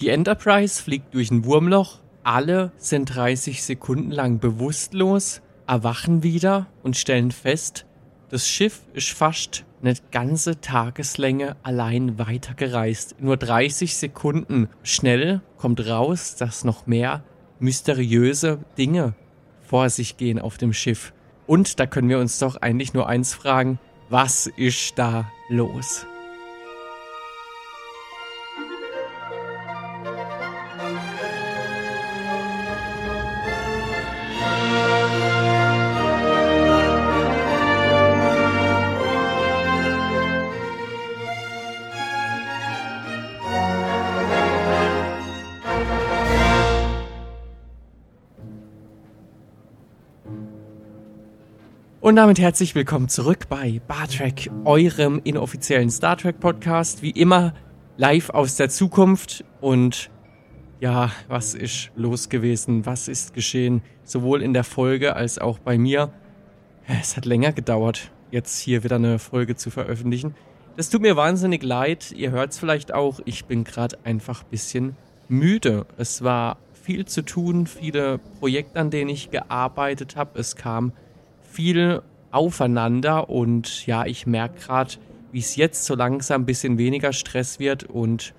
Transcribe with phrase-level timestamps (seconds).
[0.00, 6.96] Die Enterprise fliegt durch ein Wurmloch, alle sind 30 Sekunden lang bewusstlos, erwachen wieder und
[6.96, 7.84] stellen fest,
[8.30, 13.16] das Schiff ist fast eine ganze Tageslänge allein weitergereist.
[13.20, 17.24] Nur 30 Sekunden schnell kommt raus, dass noch mehr
[17.58, 19.14] mysteriöse Dinge
[19.62, 21.12] vor sich gehen auf dem Schiff.
[21.46, 23.78] Und da können wir uns doch eigentlich nur eins fragen,
[24.10, 26.06] was ist da los?
[52.08, 57.02] Und damit herzlich willkommen zurück bei Bartrek, eurem inoffiziellen Star Trek Podcast.
[57.02, 57.52] Wie immer
[57.98, 59.44] live aus der Zukunft.
[59.60, 60.08] Und
[60.80, 62.86] ja, was ist los gewesen?
[62.86, 63.82] Was ist geschehen?
[64.04, 66.10] Sowohl in der Folge als auch bei mir.
[66.86, 70.34] Es hat länger gedauert, jetzt hier wieder eine Folge zu veröffentlichen.
[70.78, 72.12] Das tut mir wahnsinnig leid.
[72.12, 73.20] Ihr hört es vielleicht auch.
[73.26, 74.96] Ich bin gerade einfach ein bisschen
[75.28, 75.84] müde.
[75.98, 80.38] Es war viel zu tun, viele Projekte, an denen ich gearbeitet habe.
[80.38, 80.94] Es kam
[81.50, 84.94] viel aufeinander und ja, ich merke gerade,
[85.32, 88.34] wie es jetzt so langsam ein bisschen weniger Stress wird und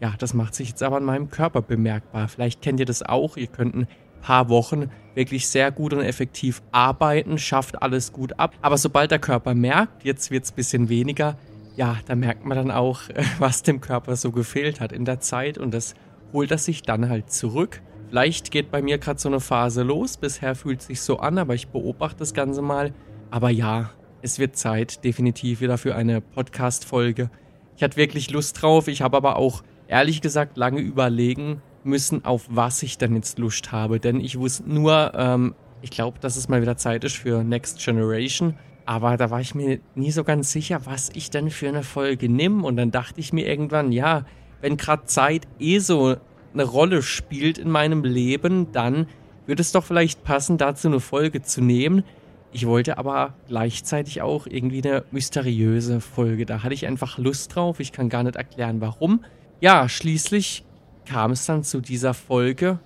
[0.00, 2.26] ja, das macht sich jetzt aber an meinem Körper bemerkbar.
[2.26, 3.36] Vielleicht kennt ihr das auch.
[3.36, 3.86] Ihr könnt ein
[4.20, 8.54] paar Wochen wirklich sehr gut und effektiv arbeiten, schafft alles gut ab.
[8.62, 11.36] Aber sobald der Körper merkt, jetzt wird es ein bisschen weniger,
[11.76, 13.02] ja, da merkt man dann auch,
[13.38, 15.94] was dem Körper so gefehlt hat in der Zeit und das
[16.32, 17.80] holt er sich dann halt zurück.
[18.12, 20.18] Vielleicht geht bei mir gerade so eine Phase los.
[20.18, 22.92] Bisher fühlt es sich so an, aber ich beobachte das Ganze mal.
[23.30, 23.88] Aber ja,
[24.20, 27.30] es wird Zeit, definitiv wieder für eine Podcast-Folge.
[27.74, 28.86] Ich hatte wirklich Lust drauf.
[28.88, 33.72] Ich habe aber auch ehrlich gesagt lange überlegen müssen, auf was ich dann jetzt Lust
[33.72, 33.98] habe.
[33.98, 37.82] Denn ich wusste nur, ähm, ich glaube, dass es mal wieder Zeit ist für Next
[37.82, 38.58] Generation.
[38.84, 42.28] Aber da war ich mir nie so ganz sicher, was ich denn für eine Folge
[42.28, 42.66] nehme.
[42.66, 44.26] Und dann dachte ich mir irgendwann, ja,
[44.60, 46.16] wenn gerade Zeit eh so
[46.52, 49.06] eine Rolle spielt in meinem Leben, dann
[49.46, 52.04] würde es doch vielleicht passen, dazu eine Folge zu nehmen.
[52.52, 56.44] Ich wollte aber gleichzeitig auch irgendwie eine mysteriöse Folge.
[56.44, 57.80] Da hatte ich einfach Lust drauf.
[57.80, 59.24] Ich kann gar nicht erklären, warum.
[59.60, 60.64] Ja, schließlich
[61.06, 62.78] kam es dann zu dieser Folge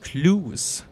[0.00, 0.86] Clues.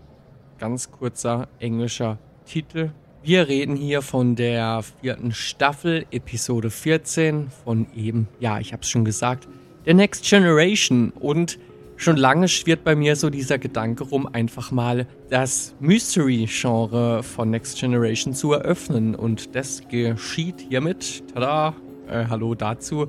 [0.59, 2.91] Ganz kurzer englischer Titel.
[3.23, 8.89] Wir reden hier von der vierten Staffel, Episode 14 von eben, ja, ich habe es
[8.89, 9.49] schon gesagt,
[9.87, 11.11] der Next Generation.
[11.11, 11.59] Und
[12.01, 17.81] Schon lange schwirrt bei mir so dieser Gedanke rum, einfach mal das Mystery-Genre von Next
[17.81, 19.17] Generation zu eröffnen.
[19.17, 21.25] Und das geschieht hiermit.
[21.35, 21.75] Tada!
[22.09, 23.09] Äh, hallo dazu.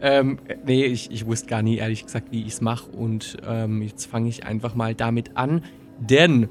[0.00, 2.88] Ähm, nee, ich, ich wusste gar nie, ehrlich gesagt, wie ich es mache.
[2.92, 5.64] Und ähm, jetzt fange ich einfach mal damit an.
[5.98, 6.48] Denn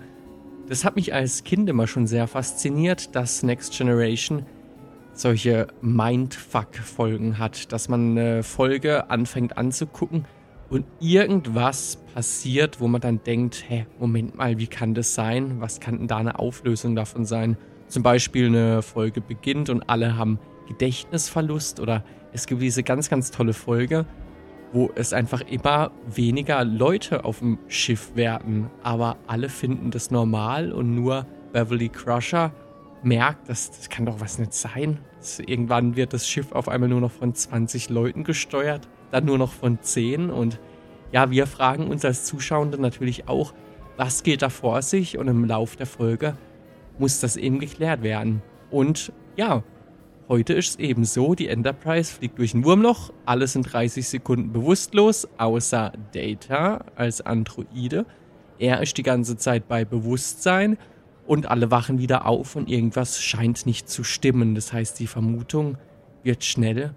[0.67, 4.45] das hat mich als Kind immer schon sehr fasziniert, dass Next Generation
[5.13, 7.71] solche Mindfuck-Folgen hat.
[7.71, 10.25] Dass man eine Folge anfängt anzugucken
[10.69, 15.61] und irgendwas passiert, wo man dann denkt, hä, Moment mal, wie kann das sein?
[15.61, 17.57] Was kann denn da eine Auflösung davon sein?
[17.87, 23.31] Zum Beispiel eine Folge beginnt und alle haben Gedächtnisverlust oder es gibt diese ganz, ganz
[23.31, 24.05] tolle Folge,
[24.73, 30.73] wo es einfach immer weniger Leute auf dem Schiff werden, aber alle finden das normal
[30.73, 32.51] und nur Beverly Crusher
[33.03, 34.99] merkt, dass das kann doch was nicht sein.
[35.45, 39.51] Irgendwann wird das Schiff auf einmal nur noch von 20 Leuten gesteuert dann nur noch
[39.51, 40.29] von 10.
[40.29, 40.59] Und
[41.11, 43.53] ja, wir fragen uns als Zuschauende natürlich auch,
[43.97, 45.17] was geht da vor sich?
[45.17, 46.37] Und im Lauf der Folge
[46.99, 48.41] muss das eben geklärt werden.
[48.69, 49.63] Und ja,
[50.27, 54.51] heute ist es eben so, die Enterprise fliegt durch ein Wurmloch, alle sind 30 Sekunden
[54.51, 58.05] bewusstlos, außer Data als Androide.
[58.59, 60.77] Er ist die ganze Zeit bei Bewusstsein
[61.27, 64.55] und alle wachen wieder auf und irgendwas scheint nicht zu stimmen.
[64.55, 65.77] Das heißt, die Vermutung
[66.23, 66.95] wird schnell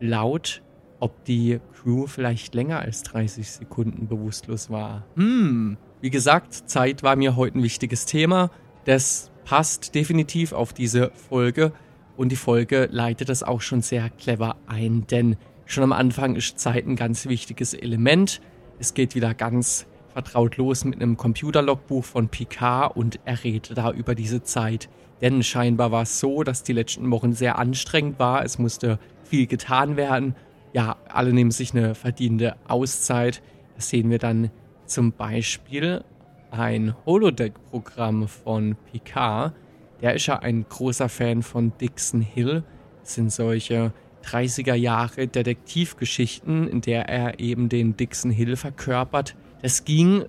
[0.00, 0.62] laut
[1.02, 5.04] ob die Crew vielleicht länger als 30 Sekunden bewusstlos war.
[5.16, 8.50] Hm, wie gesagt, Zeit war mir heute ein wichtiges Thema.
[8.84, 11.72] Das passt definitiv auf diese Folge
[12.16, 16.60] und die Folge leitet das auch schon sehr clever ein, denn schon am Anfang ist
[16.60, 18.40] Zeit ein ganz wichtiges Element.
[18.78, 23.90] Es geht wieder ganz vertraut los mit einem Computerlogbuch von Picard und er redet da
[23.90, 24.88] über diese Zeit.
[25.20, 28.44] Denn scheinbar war es so, dass die letzten Wochen sehr anstrengend war.
[28.44, 30.36] Es musste viel getan werden
[30.72, 33.42] ja, alle nehmen sich eine verdiente Auszeit.
[33.76, 34.50] Das sehen wir dann
[34.86, 36.04] zum Beispiel
[36.50, 39.54] ein Holodeck-Programm von Picard.
[40.00, 42.64] Der ist ja ein großer Fan von Dixon Hill.
[43.00, 43.92] Das sind solche
[44.24, 49.36] 30er Jahre Detektivgeschichten, in der er eben den Dixon Hill verkörpert.
[49.62, 50.24] Das ging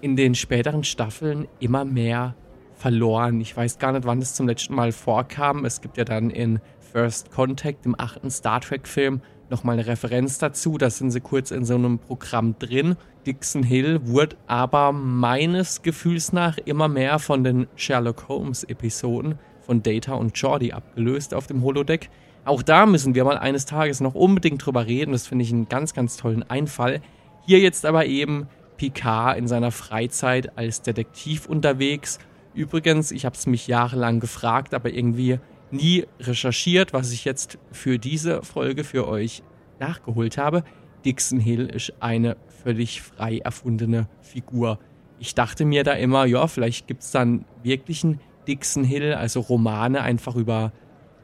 [0.00, 2.34] in den späteren Staffeln immer mehr
[2.74, 3.40] verloren.
[3.40, 5.64] Ich weiß gar nicht, wann es zum letzten Mal vorkam.
[5.64, 6.60] Es gibt ja dann in
[6.94, 9.20] First Contact, dem achten Star Trek-Film,
[9.50, 10.78] nochmal eine Referenz dazu.
[10.78, 12.94] Da sind sie kurz in so einem Programm drin.
[13.26, 20.14] Dixon Hill wurde aber meines Gefühls nach immer mehr von den Sherlock Holmes-Episoden von Data
[20.14, 22.10] und Jordi abgelöst auf dem Holodeck.
[22.44, 25.10] Auch da müssen wir mal eines Tages noch unbedingt drüber reden.
[25.10, 27.00] Das finde ich einen ganz, ganz tollen Einfall.
[27.44, 32.20] Hier jetzt aber eben Picard in seiner Freizeit als Detektiv unterwegs.
[32.54, 35.40] Übrigens, ich habe es mich jahrelang gefragt, aber irgendwie
[35.74, 39.42] nie recherchiert, was ich jetzt für diese Folge für euch
[39.78, 40.64] nachgeholt habe.
[41.04, 44.78] Dixon Hill ist eine völlig frei erfundene Figur.
[45.18, 49.40] Ich dachte mir da immer, ja, vielleicht gibt es dann wirklich einen Dixon Hill, also
[49.40, 50.72] Romane einfach über,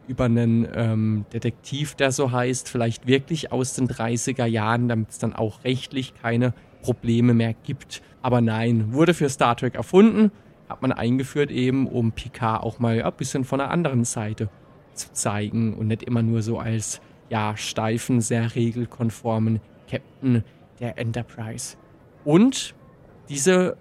[0.07, 5.19] über einen ähm, Detektiv, der so heißt, vielleicht wirklich aus den 30er Jahren, damit es
[5.19, 8.03] dann auch rechtlich keine Probleme mehr gibt.
[8.23, 10.31] Aber nein, wurde für Star Trek erfunden,
[10.71, 14.49] hat man eingeführt eben, um Picard auch mal ein bisschen von der anderen Seite
[14.95, 20.45] zu zeigen und nicht immer nur so als ja steifen, sehr regelkonformen Captain
[20.79, 21.77] der Enterprise.
[22.25, 22.75] Und
[23.29, 23.77] diese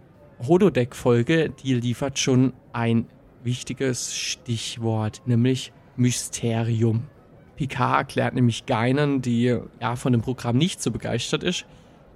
[0.48, 3.08] Holodeck-Folge, die liefert schon ein
[3.44, 7.08] wichtiges Stichwort, nämlich Mysterium.
[7.56, 11.66] Picard erklärt nämlich Geinen, die ja von dem Programm nicht so begeistert ist,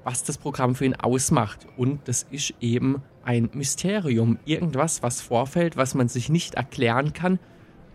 [0.04, 1.68] was das Programm für ihn ausmacht.
[1.76, 4.40] Und das ist eben ein Mysterium.
[4.46, 7.40] Irgendwas, was vorfällt, was man sich nicht erklären kann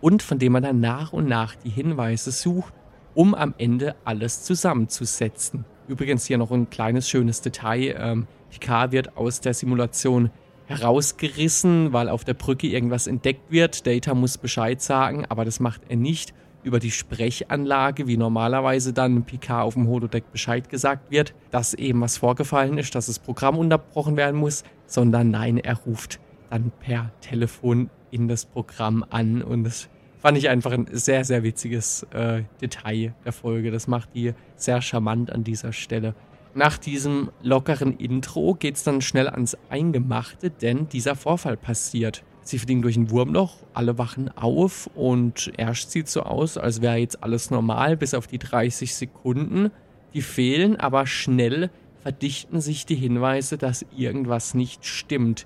[0.01, 2.73] und von dem man dann nach und nach die Hinweise sucht,
[3.13, 5.65] um am Ende alles zusammenzusetzen.
[5.87, 7.95] Übrigens hier noch ein kleines schönes Detail.
[7.99, 10.29] Ähm, Picard wird aus der Simulation
[10.67, 13.87] herausgerissen, weil auf der Brücke irgendwas entdeckt wird.
[13.87, 16.33] Data muss Bescheid sagen, aber das macht er nicht
[16.63, 22.01] über die Sprechanlage, wie normalerweise dann Picard auf dem Holodeck Bescheid gesagt wird, dass eben
[22.01, 26.19] was vorgefallen ist, dass das Programm unterbrochen werden muss, sondern nein, er ruft
[26.49, 29.89] dann per Telefon in das Programm an und das
[30.19, 33.71] fand ich einfach ein sehr, sehr witziges äh, Detail der Folge.
[33.71, 36.13] Das macht die sehr charmant an dieser Stelle.
[36.53, 42.23] Nach diesem lockeren Intro geht es dann schnell ans Eingemachte, denn dieser Vorfall passiert.
[42.49, 46.95] Sie fliegen durch ein Wurmloch, alle wachen auf und erst sieht so aus, als wäre
[46.95, 49.69] jetzt alles normal, bis auf die 30 Sekunden.
[50.15, 51.69] Die fehlen, aber schnell
[52.01, 55.45] verdichten sich die Hinweise, dass irgendwas nicht stimmt.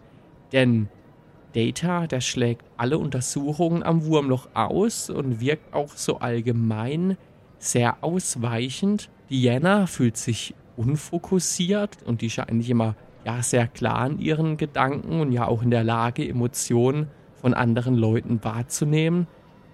[0.54, 0.88] Denn
[1.54, 7.18] Data, der schlägt alle Untersuchungen am Wurmloch aus und wirkt auch so allgemein
[7.60, 9.10] sehr ausweichend.
[9.30, 12.96] Diana fühlt sich unfokussiert und die ja eigentlich immer
[13.26, 17.96] ja sehr klar in ihren Gedanken und ja auch in der Lage, Emotionen von anderen
[17.96, 19.28] Leuten wahrzunehmen.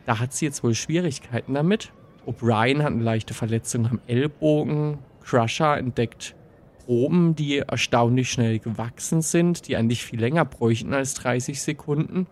[0.06, 1.92] Da hat sie jetzt wohl Schwierigkeiten damit.
[2.26, 5.00] O'Brien hat eine leichte Verletzung am Ellbogen.
[5.24, 6.36] Crusher entdeckt
[6.86, 12.28] Proben, die erstaunlich schnell gewachsen sind, die eigentlich viel länger bräuchten als 30 Sekunden.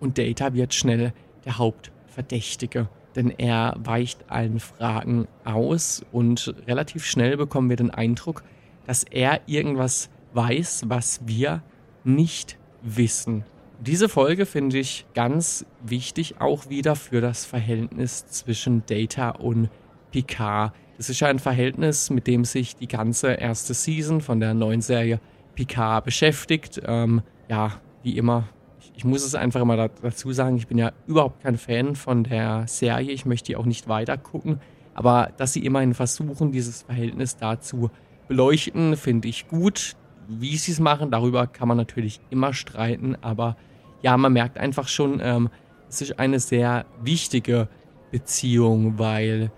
[0.00, 1.12] Und Data wird schnell
[1.44, 8.42] der Hauptverdächtige denn er weicht allen Fragen aus und relativ schnell bekommen wir den Eindruck,
[8.86, 11.62] dass er irgendwas weiß, was wir
[12.04, 13.44] nicht wissen.
[13.80, 19.68] Diese Folge finde ich ganz wichtig auch wieder für das Verhältnis zwischen Data und
[20.10, 20.72] Picard.
[20.96, 24.80] Das ist ja ein Verhältnis, mit dem sich die ganze erste Season von der neuen
[24.80, 25.20] Serie
[25.54, 26.80] Picard beschäftigt.
[26.86, 28.48] Ähm, ja, wie immer
[28.96, 32.66] ich muss es einfach immer dazu sagen, ich bin ja überhaupt kein Fan von der
[32.68, 33.10] Serie.
[33.12, 34.60] Ich möchte die auch nicht weiter gucken.
[34.94, 37.90] Aber dass sie immerhin versuchen, dieses Verhältnis dazu
[38.28, 39.96] beleuchten, finde ich gut.
[40.28, 43.16] Wie sie es machen, darüber kann man natürlich immer streiten.
[43.20, 43.56] Aber
[44.02, 45.50] ja, man merkt einfach schon, ähm,
[45.88, 47.68] es ist eine sehr wichtige
[48.10, 49.50] Beziehung, weil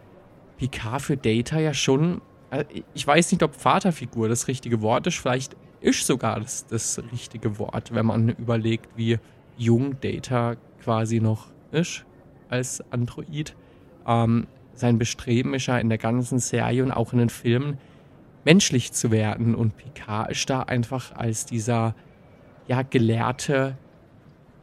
[0.58, 2.20] Picard für Data ja schon,
[2.50, 5.18] äh, ich weiß nicht, ob Vaterfigur das richtige Wort ist.
[5.18, 9.18] Vielleicht ist sogar das, das richtige Wort, wenn man überlegt, wie
[9.56, 12.04] jung Data quasi noch ist
[12.49, 13.54] als Android.
[14.06, 17.78] Ähm, sein Bestreben ist ja in der ganzen Serie und auch in den Filmen
[18.47, 19.55] menschlich zu werden.
[19.55, 21.95] Und Picard ist da einfach als dieser
[22.69, 23.76] ja gelehrte,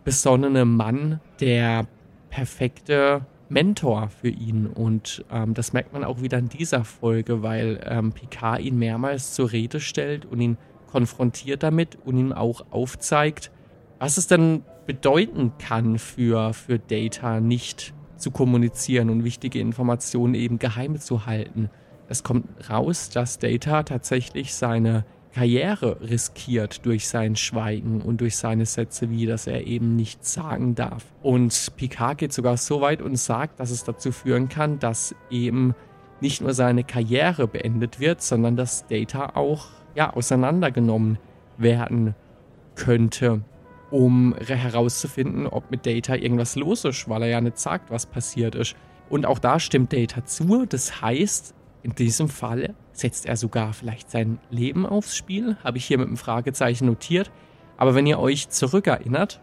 [0.04, 1.86] besonnene Mann der
[2.30, 4.66] perfekte Mentor für ihn.
[4.68, 9.34] Und ähm, das merkt man auch wieder in dieser Folge, weil ähm, Picard ihn mehrmals
[9.34, 13.52] zur Rede stellt und ihn konfrontiert damit und ihm auch aufzeigt,
[14.00, 20.60] was es denn bedeuten kann für, für Data nicht zu kommunizieren und wichtige Informationen eben
[20.60, 21.70] geheim zu halten.
[22.14, 25.04] Es kommt raus, dass Data tatsächlich seine
[25.34, 30.76] Karriere riskiert durch sein Schweigen und durch seine Sätze wie, dass er eben nichts sagen
[30.76, 31.06] darf.
[31.24, 35.74] Und Picard geht sogar so weit und sagt, dass es dazu führen kann, dass eben
[36.22, 41.18] nicht nur seine Karriere beendet wird, sondern dass Data auch ja, auseinandergenommen
[41.58, 42.14] werden
[42.76, 43.42] könnte,
[43.90, 48.54] um herauszufinden, ob mit Data irgendwas los ist, weil er ja nicht sagt, was passiert
[48.54, 48.76] ist.
[49.10, 50.68] Und auch da stimmt Data zu.
[50.68, 55.86] Das heißt, in diesem Fall setzt er sogar vielleicht sein Leben aufs Spiel, habe ich
[55.86, 57.32] hier mit einem Fragezeichen notiert.
[57.78, 59.42] Aber wenn ihr euch zurückerinnert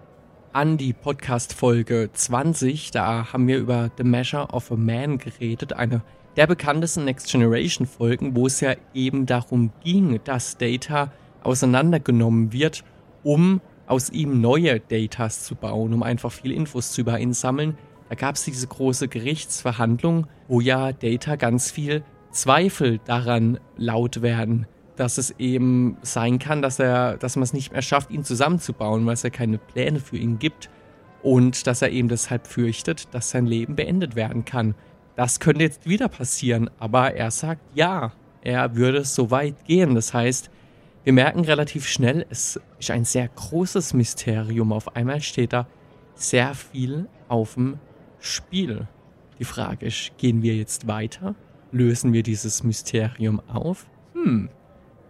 [0.52, 6.02] an die Podcast-Folge 20, da haben wir über The Measure of a Man geredet, eine
[6.37, 12.85] der bekanntesten Next Generation Folgen, wo es ja eben darum ging, dass Data auseinandergenommen wird,
[13.23, 17.76] um aus ihm neue Datas zu bauen, um einfach viele Infos zu über ihn sammeln.
[18.09, 24.66] Da gab es diese große Gerichtsverhandlung, wo ja Data ganz viel Zweifel daran laut werden,
[24.96, 29.06] dass es eben sein kann, dass er, dass man es nicht mehr schafft, ihn zusammenzubauen,
[29.06, 30.68] weil es ja keine Pläne für ihn gibt
[31.22, 34.75] und dass er eben deshalb fürchtet, dass sein Leben beendet werden kann.
[35.16, 39.94] Das könnte jetzt wieder passieren, aber er sagt ja, er würde so weit gehen.
[39.94, 40.50] Das heißt,
[41.04, 44.72] wir merken relativ schnell, es ist ein sehr großes Mysterium.
[44.72, 45.66] Auf einmal steht da
[46.14, 47.78] sehr viel auf dem
[48.18, 48.87] Spiel.
[49.38, 51.34] Die Frage ist, gehen wir jetzt weiter?
[51.72, 53.86] Lösen wir dieses Mysterium auf?
[54.14, 54.48] Hm.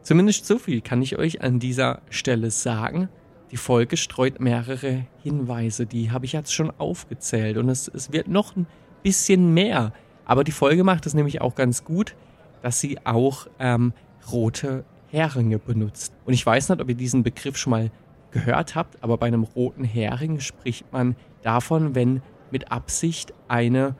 [0.02, 3.08] Zumindest so viel kann ich euch an dieser Stelle sagen.
[3.50, 8.28] Die Folge streut mehrere Hinweise, die habe ich jetzt schon aufgezählt und es, es wird
[8.28, 8.66] noch ein
[9.02, 9.92] bisschen mehr.
[10.24, 12.14] Aber die Folge macht es nämlich auch ganz gut,
[12.62, 13.92] dass sie auch ähm,
[14.30, 16.12] rote Heringe benutzt.
[16.24, 17.90] Und ich weiß nicht, ob ihr diesen Begriff schon mal
[18.30, 23.96] gehört habt, aber bei einem roten Hering spricht man davon, wenn mit Absicht eine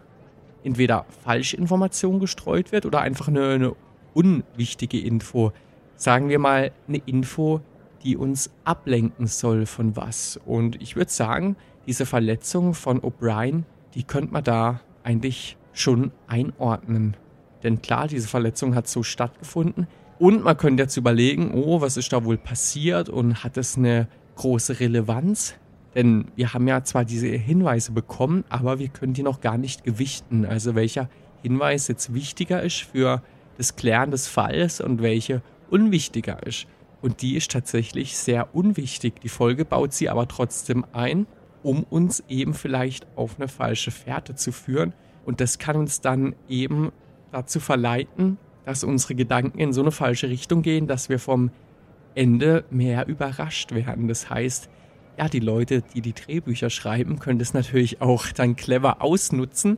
[0.65, 3.77] entweder Falschinformation gestreut wird oder einfach eine, eine
[4.15, 5.53] unwichtige Info.
[5.97, 7.61] Sagen wir mal eine Info,
[8.03, 10.41] die uns ablenken soll von was.
[10.45, 13.65] Und ich würde sagen, diese Verletzung von O'Brien,
[13.95, 17.17] die könnte man da eigentlich schon einordnen.
[17.63, 19.87] Denn klar, diese Verletzung hat so stattgefunden.
[20.19, 24.09] Und man könnte jetzt überlegen, oh, was ist da wohl passiert und hat es eine
[24.37, 25.55] große Relevanz?
[25.95, 29.85] Denn wir haben ja zwar diese Hinweise bekommen, aber wir können die noch gar nicht
[29.85, 30.45] gewichten.
[30.45, 31.09] Also welcher
[31.43, 33.23] Hinweis jetzt wichtiger ist für
[33.57, 36.67] das Klären des Falls und welche unwichtiger ist.
[37.03, 39.21] Und die ist tatsächlich sehr unwichtig.
[39.21, 41.27] Die Folge baut sie aber trotzdem ein,
[41.63, 44.93] um uns eben vielleicht auf eine falsche Fährte zu führen.
[45.25, 46.93] Und das kann uns dann eben
[47.33, 51.51] dazu verleiten, dass unsere Gedanken in so eine falsche Richtung gehen, dass wir vom
[52.15, 54.09] Ende mehr überrascht werden.
[54.09, 54.69] Das heißt,
[55.21, 59.77] ja, die Leute, die die Drehbücher schreiben, können das natürlich auch dann clever ausnutzen,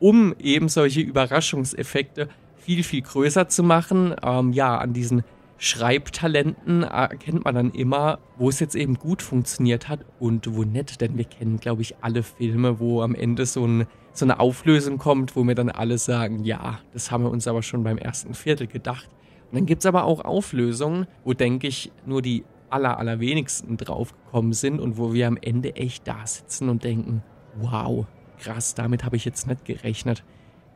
[0.00, 4.16] um eben solche Überraschungseffekte viel, viel größer zu machen.
[4.20, 5.22] Ähm, ja, an diesen
[5.58, 11.00] Schreibtalenten erkennt man dann immer, wo es jetzt eben gut funktioniert hat und wo nicht.
[11.00, 14.98] Denn wir kennen, glaube ich, alle Filme, wo am Ende so, ein, so eine Auflösung
[14.98, 18.34] kommt, wo wir dann alle sagen, ja, das haben wir uns aber schon beim ersten
[18.34, 19.08] Viertel gedacht.
[19.52, 24.52] Und dann gibt es aber auch Auflösungen, wo, denke ich, nur die aller, allerwenigsten draufgekommen
[24.52, 27.22] sind und wo wir am Ende echt da sitzen und denken,
[27.56, 28.06] wow,
[28.38, 30.24] krass, damit habe ich jetzt nicht gerechnet.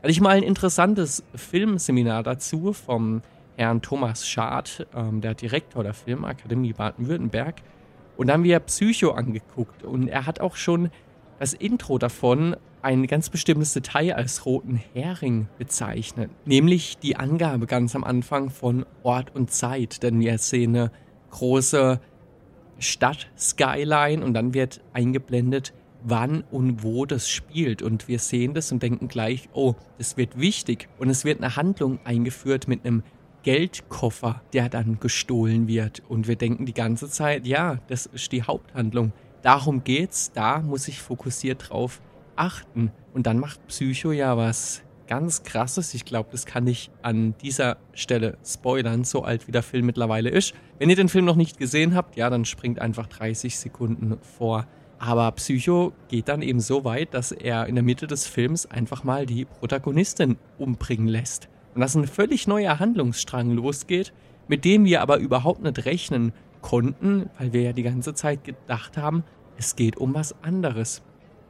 [0.03, 3.23] Hatte ich mal ein interessantes Filmseminar dazu vom
[3.57, 7.63] Herrn Thomas Schad, ähm, der Direktor der Filmakademie Baden-Württemberg.
[8.17, 10.91] Und da haben wir Psycho angeguckt und er hat auch schon
[11.39, 17.97] das Intro davon ein ganz bestimmtes Detail als roten Hering bezeichnet, nämlich die Angabe ganz
[17.97, 20.91] am Anfang von Ort und Zeit, denn wir sehen eine
[21.35, 22.01] große
[22.79, 27.83] Stadt-Skyline und dann wird eingeblendet, wann und wo das spielt.
[27.83, 30.89] Und wir sehen das und denken gleich, oh, das wird wichtig.
[30.99, 33.03] Und es wird eine Handlung eingeführt mit einem
[33.43, 36.03] Geldkoffer, der dann gestohlen wird.
[36.09, 39.13] Und wir denken die ganze Zeit, ja, das ist die Haupthandlung.
[39.43, 42.01] Darum geht's, da muss ich fokussiert drauf
[42.37, 42.93] achten.
[43.13, 45.95] Und dann macht Psycho ja was ganz krasses.
[45.95, 50.31] Ich glaube, das kann ich an dieser Stelle spoilern, so alt wie der Film mittlerweile
[50.31, 50.55] ist.
[50.79, 54.67] Wenn ihr den Film noch nicht gesehen habt, ja, dann springt einfach 30 Sekunden vor.
[54.99, 59.05] Aber Psycho geht dann eben so weit, dass er in der Mitte des Films einfach
[59.05, 61.49] mal die Protagonistin umbringen lässt.
[61.75, 64.13] Und dass ein völlig neuer Handlungsstrang losgeht,
[64.49, 66.33] mit dem wir aber überhaupt nicht rechnen
[66.63, 69.25] konnten, weil wir ja die ganze Zeit gedacht haben,
[69.57, 71.03] es geht um was anderes.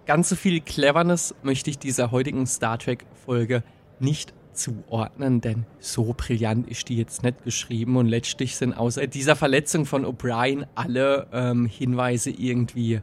[0.07, 3.63] Ganz so viel Cleverness möchte ich dieser heutigen Star Trek-Folge
[4.01, 9.35] nicht zuordnen, denn so brillant ist die jetzt nicht geschrieben und letztlich sind außer dieser
[9.35, 13.01] Verletzung von O'Brien alle ähm, Hinweise irgendwie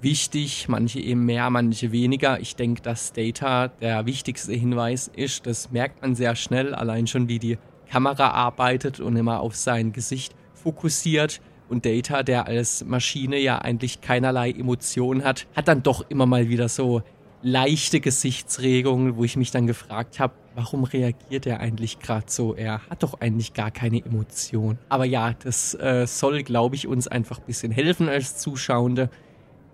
[0.00, 2.40] wichtig, manche eben mehr, manche weniger.
[2.40, 5.46] Ich denke, dass Data der wichtigste Hinweis ist.
[5.46, 7.58] Das merkt man sehr schnell, allein schon wie die
[7.90, 14.00] Kamera arbeitet und immer auf sein Gesicht fokussiert und Data, der als Maschine ja eigentlich
[14.00, 17.02] keinerlei Emotionen hat, hat dann doch immer mal wieder so
[17.42, 22.54] leichte Gesichtsregungen, wo ich mich dann gefragt habe, warum reagiert er eigentlich gerade so?
[22.54, 24.78] Er hat doch eigentlich gar keine Emotion.
[24.88, 29.08] Aber ja, das äh, soll, glaube ich, uns einfach ein bisschen helfen als Zuschauende,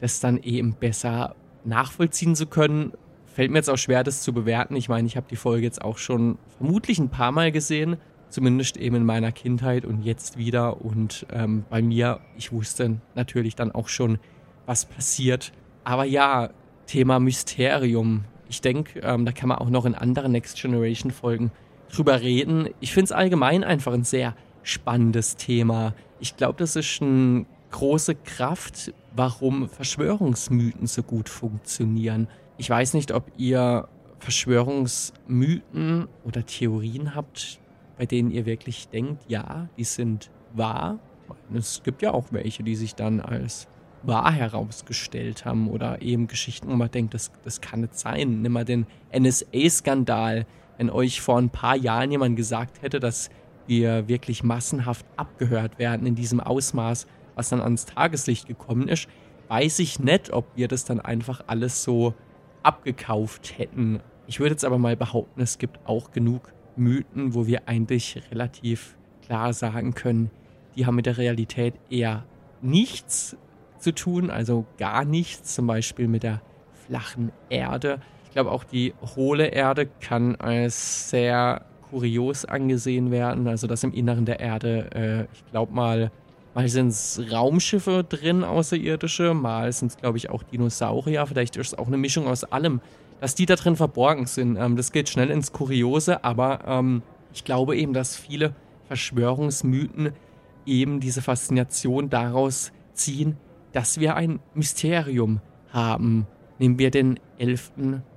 [0.00, 1.34] das dann eben besser
[1.64, 2.92] nachvollziehen zu können.
[3.26, 4.76] Fällt mir jetzt auch schwer, das zu bewerten.
[4.76, 7.96] Ich meine, ich habe die Folge jetzt auch schon vermutlich ein paar Mal gesehen,
[8.34, 10.84] zumindest eben in meiner Kindheit und jetzt wieder.
[10.84, 14.18] Und ähm, bei mir, ich wusste natürlich dann auch schon,
[14.66, 15.52] was passiert.
[15.84, 16.50] Aber ja,
[16.86, 18.24] Thema Mysterium.
[18.48, 21.52] Ich denke, ähm, da kann man auch noch in anderen Next Generation Folgen
[21.94, 22.70] drüber reden.
[22.80, 25.94] Ich finde es allgemein einfach ein sehr spannendes Thema.
[26.18, 32.26] Ich glaube, das ist eine große Kraft, warum Verschwörungsmythen so gut funktionieren.
[32.56, 33.86] Ich weiß nicht, ob ihr
[34.18, 37.60] Verschwörungsmythen oder Theorien habt,
[37.96, 40.98] bei denen ihr wirklich denkt, ja, die sind wahr.
[41.54, 43.68] Es gibt ja auch welche, die sich dann als
[44.02, 48.42] wahr herausgestellt haben oder eben Geschichten, wo man denkt, das, das kann nicht sein.
[48.42, 48.86] Nimm mal den
[49.16, 50.46] NSA-Skandal.
[50.76, 53.30] Wenn euch vor ein paar Jahren jemand gesagt hätte, dass
[53.66, 59.08] wir wirklich massenhaft abgehört werden in diesem Ausmaß, was dann ans Tageslicht gekommen ist,
[59.48, 62.14] weiß ich nicht, ob wir das dann einfach alles so
[62.62, 64.00] abgekauft hätten.
[64.26, 68.96] Ich würde jetzt aber mal behaupten, es gibt auch genug Mythen, wo wir eigentlich relativ
[69.24, 70.30] klar sagen können,
[70.76, 72.24] die haben mit der Realität eher
[72.62, 73.36] nichts
[73.78, 76.40] zu tun, also gar nichts, zum Beispiel mit der
[76.86, 78.00] flachen Erde.
[78.24, 83.92] Ich glaube, auch die hohle Erde kann als sehr kurios angesehen werden, also dass im
[83.92, 86.10] Inneren der Erde, äh, ich glaube mal,
[86.54, 91.68] mal sind es Raumschiffe drin, außerirdische, mal sind es, glaube ich, auch Dinosaurier, vielleicht ist
[91.68, 92.80] es auch eine Mischung aus allem,
[93.20, 94.56] dass die da drin verborgen sind.
[94.56, 97.02] Ähm, das geht schnell ins Kuriose, aber ähm,
[97.32, 98.54] ich glaube eben, dass viele
[98.88, 100.12] Verschwörungsmythen
[100.66, 103.36] eben diese Faszination daraus ziehen,
[103.72, 105.40] dass wir ein Mysterium
[105.70, 106.26] haben.
[106.58, 107.72] Nehmen wir den 11.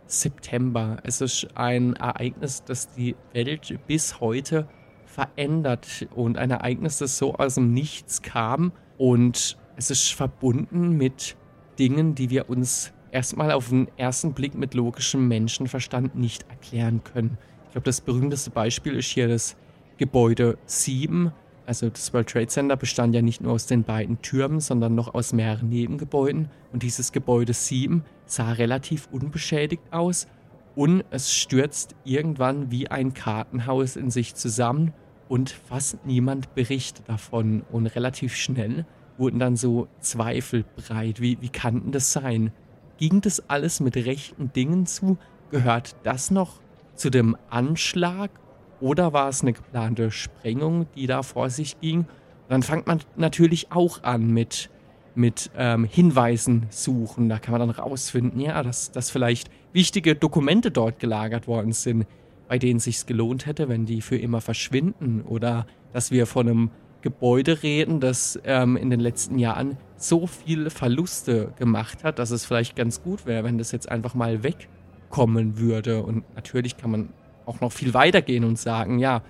[0.06, 0.98] September.
[1.04, 4.68] Es ist ein Ereignis, das die Welt bis heute
[5.06, 11.36] verändert und ein Ereignis, das so aus dem Nichts kam und es ist verbunden mit
[11.80, 17.38] Dingen, die wir uns erstmal auf den ersten Blick mit logischem Menschenverstand nicht erklären können.
[17.66, 19.56] Ich glaube, das berühmteste Beispiel ist hier das
[19.98, 21.32] Gebäude 7,
[21.68, 25.14] also das World Trade Center bestand ja nicht nur aus den beiden Türmen, sondern noch
[25.14, 26.50] aus mehreren Nebengebäuden.
[26.72, 30.28] Und dieses Gebäude 7 sah relativ unbeschädigt aus
[30.76, 34.94] und es stürzt irgendwann wie ein Kartenhaus in sich zusammen
[35.28, 37.64] und fast niemand berichtet davon.
[37.70, 38.86] Und relativ schnell
[39.18, 41.20] wurden dann so Zweifel breit.
[41.20, 42.54] Wie, wie kann denn das sein?
[42.98, 45.18] Ging das alles mit rechten Dingen zu?
[45.52, 46.60] Gehört das noch
[46.96, 48.32] zu dem Anschlag
[48.80, 52.00] oder war es eine geplante Sprengung, die da vor sich ging?
[52.00, 52.08] Und
[52.50, 54.70] dann fängt man natürlich auch an mit,
[55.16, 57.30] mit ähm, Hinweisen suchen.
[57.30, 62.08] Da kann man dann rausfinden, ja, dass, dass vielleicht wichtige Dokumente dort gelagert worden sind,
[62.48, 65.22] bei denen es sich gelohnt hätte, wenn die für immer verschwinden.
[65.22, 66.72] Oder dass wir von einem
[67.08, 72.44] Gebäude reden, das ähm, in den letzten Jahren so viel Verluste gemacht hat, dass es
[72.44, 76.04] vielleicht ganz gut wäre, wenn das jetzt einfach mal wegkommen würde.
[76.04, 77.10] Und natürlich kann man
[77.46, 79.22] auch noch viel weiter gehen und sagen, ja,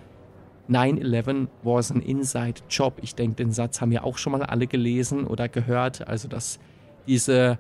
[0.70, 2.96] 9-11 was an inside job.
[3.04, 6.08] Ich denke, den Satz haben ja auch schon mal alle gelesen oder gehört.
[6.08, 6.58] Also, dass
[7.06, 7.60] diese,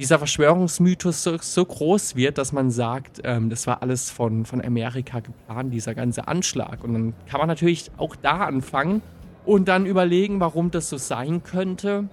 [0.00, 4.60] dieser Verschwörungsmythos so, so, groß wird, dass man sagt, ähm, das war alles von, von
[4.60, 6.82] Amerika geplant, dieser ganze Anschlag.
[6.82, 9.02] Und dann kann man natürlich auch da anfangen
[9.44, 12.08] und dann überlegen, warum das so sein könnte.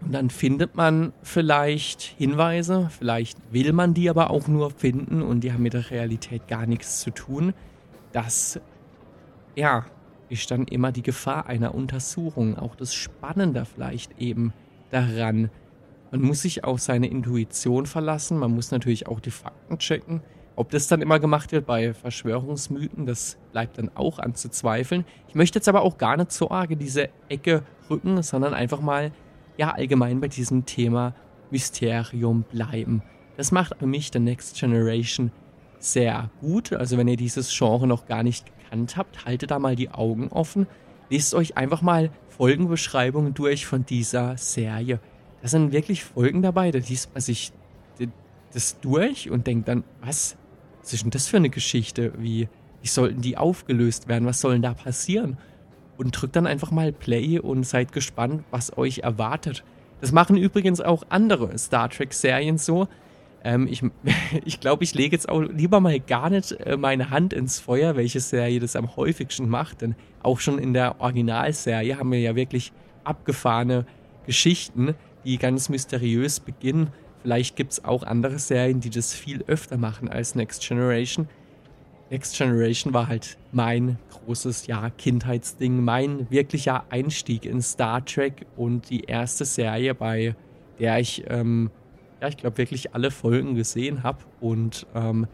[0.00, 5.40] Und dann findet man vielleicht Hinweise, vielleicht will man die aber auch nur finden und
[5.40, 7.52] die haben mit der Realität gar nichts zu tun.
[8.12, 8.60] Das,
[9.56, 9.86] ja,
[10.28, 12.58] ist dann immer die Gefahr einer Untersuchung.
[12.58, 14.52] Auch das Spannende vielleicht eben
[14.90, 15.50] daran.
[16.10, 20.22] Man muss sich auf seine Intuition verlassen, man muss natürlich auch die Fakten checken.
[20.58, 25.04] Ob das dann immer gemacht wird bei Verschwörungsmythen, das bleibt dann auch anzuzweifeln.
[25.28, 28.80] Ich möchte jetzt aber auch gar nicht so arg in diese Ecke rücken, sondern einfach
[28.80, 29.12] mal
[29.56, 31.14] ja allgemein bei diesem Thema
[31.52, 33.04] Mysterium bleiben.
[33.36, 35.30] Das macht für mich The Next Generation
[35.78, 36.72] sehr gut.
[36.72, 40.26] Also wenn ihr dieses Genre noch gar nicht gekannt habt, haltet da mal die Augen
[40.26, 40.66] offen.
[41.08, 44.98] Lest euch einfach mal Folgenbeschreibungen durch von dieser Serie.
[45.40, 47.52] Da sind wirklich Folgen dabei, da liest man sich
[48.52, 50.36] das durch und denkt dann, was,
[50.88, 52.12] was ist denn das für eine Geschichte?
[52.18, 52.48] Wie,
[52.82, 54.26] wie sollten die aufgelöst werden?
[54.26, 55.38] Was soll denn da passieren?
[55.98, 59.64] und drückt dann einfach mal Play und seid gespannt, was euch erwartet.
[60.00, 62.88] Das machen übrigens auch andere Star Trek-Serien so.
[63.44, 63.82] Ähm, ich
[64.44, 67.96] ich glaube, ich lege jetzt auch lieber mal gar nicht äh, meine Hand ins Feuer,
[67.96, 69.82] welche Serie das am häufigsten macht.
[69.82, 72.72] Denn auch schon in der Originalserie haben wir ja wirklich
[73.02, 73.84] abgefahrene
[74.24, 76.88] Geschichten, die ganz mysteriös beginnen.
[77.22, 81.28] Vielleicht gibt es auch andere Serien, die das viel öfter machen als Next Generation.
[82.10, 88.88] Next Generation war halt mein großes ja, Kindheitsding, mein wirklicher Einstieg in Star Trek und
[88.88, 90.34] die erste Serie, bei
[90.78, 91.70] der ich, ähm,
[92.20, 94.18] ja, ich glaube, wirklich alle Folgen gesehen habe.
[94.40, 95.26] Und ähm,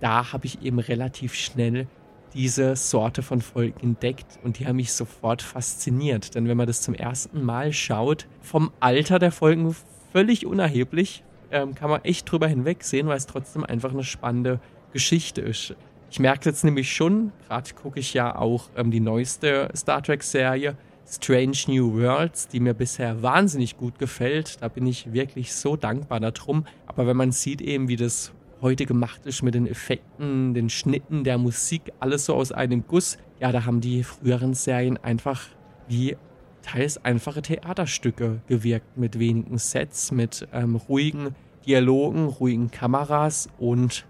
[0.00, 1.86] da habe ich eben relativ schnell
[2.32, 6.34] diese Sorte von Folgen entdeckt und die haben mich sofort fasziniert.
[6.34, 9.74] Denn wenn man das zum ersten Mal schaut, vom Alter der Folgen
[10.14, 14.60] völlig unerheblich, ähm, kann man echt drüber hinwegsehen, weil es trotzdem einfach eine spannende
[14.92, 15.74] Geschichte ist.
[16.08, 20.76] Ich merke jetzt nämlich schon, gerade gucke ich ja auch ähm, die neueste Star Trek-Serie,
[21.04, 24.62] Strange New Worlds, die mir bisher wahnsinnig gut gefällt.
[24.62, 26.64] Da bin ich wirklich so dankbar darum.
[26.86, 31.24] Aber wenn man sieht eben, wie das heute gemacht ist mit den Effekten, den Schnitten,
[31.24, 35.42] der Musik, alles so aus einem Guss, ja, da haben die früheren Serien einfach
[35.88, 36.16] wie
[36.64, 41.34] teils einfache Theaterstücke gewirkt mit wenigen Sets, mit ähm, ruhigen
[41.66, 44.04] Dialogen, ruhigen Kameras und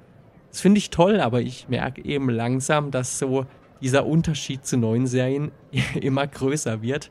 [0.50, 3.44] das finde ich toll, aber ich merke eben langsam, dass so
[3.80, 5.50] dieser Unterschied zu neuen Serien
[6.00, 7.10] immer größer wird.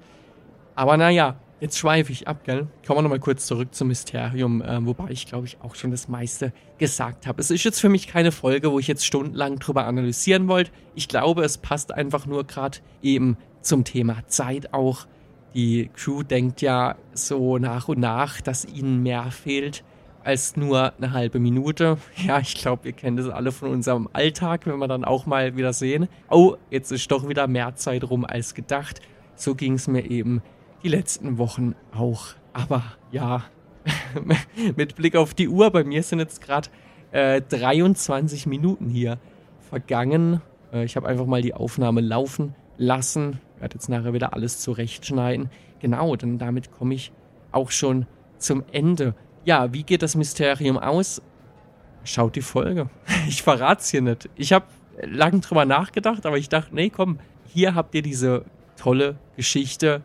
[0.76, 2.68] Aber naja, jetzt schweife ich ab, gell?
[2.88, 6.08] Kommen wir nochmal kurz zurück zum Mysterium, äh, wobei ich glaube ich auch schon das
[6.08, 7.42] meiste gesagt habe.
[7.42, 10.72] Es ist jetzt für mich keine Folge, wo ich jetzt stundenlang drüber analysieren wollte.
[10.96, 15.06] Ich glaube, es passt einfach nur gerade eben zum Thema Zeit auch.
[15.54, 19.84] Die Crew denkt ja so nach und nach, dass ihnen mehr fehlt
[20.24, 21.98] als nur eine halbe Minute.
[22.26, 25.56] Ja, ich glaube, wir kennen das alle von unserem Alltag, wenn wir dann auch mal
[25.56, 29.02] wieder sehen, oh, jetzt ist doch wieder mehr Zeit rum als gedacht.
[29.36, 30.42] So ging es mir eben
[30.84, 32.28] die letzten Wochen auch.
[32.54, 33.44] Aber ja,
[34.76, 36.70] mit Blick auf die Uhr, bei mir sind jetzt gerade
[37.12, 39.20] äh, 23 Minuten hier
[39.70, 40.42] vergangen.
[40.72, 43.40] Äh, ich habe einfach mal die Aufnahme laufen lassen.
[43.64, 45.50] Werde jetzt nachher wieder alles zurechtschneiden.
[45.80, 47.12] Genau, denn damit komme ich
[47.52, 48.06] auch schon
[48.38, 51.22] zum Ende ja, wie geht das Mysterium aus?
[52.04, 52.90] Schaut die Folge.
[53.28, 54.30] Ich verrat's hier nicht.
[54.36, 54.66] Ich habe
[55.02, 58.44] lange drüber nachgedacht, aber ich dachte, nee, komm, hier habt ihr diese
[58.76, 60.04] tolle Geschichte.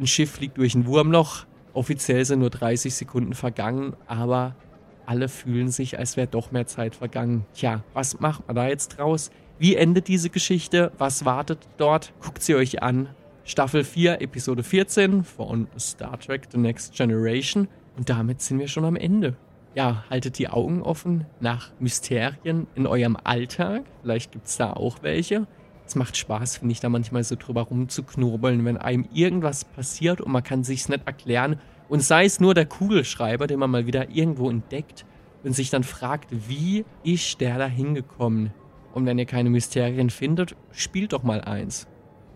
[0.00, 1.46] Ein Schiff fliegt durch ein Wurmloch.
[1.74, 4.56] Offiziell sind nur 30 Sekunden vergangen, aber
[5.04, 7.46] alle fühlen sich, als wäre doch mehr Zeit vergangen.
[7.54, 9.30] Tja, was macht man da jetzt draus?
[9.58, 10.92] Wie endet diese Geschichte?
[10.98, 12.12] Was wartet dort?
[12.20, 13.08] Guckt sie euch an.
[13.44, 17.66] Staffel 4, Episode 14 von Star Trek The Next Generation.
[17.96, 19.34] Und damit sind wir schon am Ende.
[19.74, 23.84] Ja, haltet die Augen offen nach Mysterien in eurem Alltag.
[24.02, 25.46] Vielleicht gibt es da auch welche.
[25.86, 30.32] Es macht Spaß, finde ich, da manchmal so drüber rumzuknobeln, wenn einem irgendwas passiert und
[30.32, 31.60] man kann sich's nicht erklären.
[31.88, 35.06] Und sei es nur der Kugelschreiber, den man mal wieder irgendwo entdeckt
[35.44, 38.52] und sich dann fragt, wie ist der da hingekommen?
[38.96, 41.86] Und wenn ihr keine Mysterien findet, spielt doch mal eins.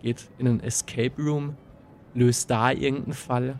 [0.03, 1.57] Geht in einen Escape Room,
[2.13, 3.59] löst da irgendeinen Fall.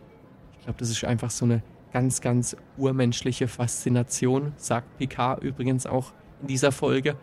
[0.59, 6.13] Ich glaube, das ist einfach so eine ganz, ganz urmenschliche Faszination, sagt Picard übrigens auch
[6.41, 7.15] in dieser Folge.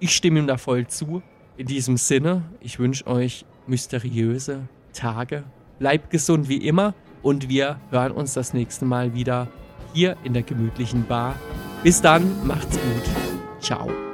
[0.00, 1.22] Ich stimme ihm da voll zu.
[1.58, 5.44] In diesem Sinne, ich wünsche euch mysteriöse Tage.
[5.78, 9.48] Bleibt gesund wie immer und wir hören uns das nächste Mal wieder
[9.92, 11.34] hier in der gemütlichen Bar.
[11.82, 13.60] Bis dann, macht's gut.
[13.60, 14.05] Ciao.